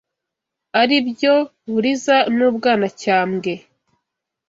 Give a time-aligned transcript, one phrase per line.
[0.81, 1.33] aribyo
[1.71, 3.53] Buliza n’ u Bwanacyambwe